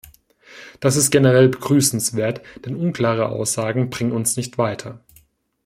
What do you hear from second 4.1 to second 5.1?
uns nicht weiter.